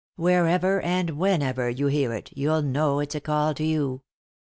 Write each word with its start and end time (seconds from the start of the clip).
Wherever, 0.15 0.81
and 0.81 1.11
whenever, 1.11 1.69
you 1.69 1.85
hear 1.85 2.11
it, 2.11 2.35
you'll 2.35 2.63
know 2.63 2.99
it's 3.01 3.13
a 3.13 3.21
call 3.21 3.53
to 3.53 3.63
you. 3.63 4.01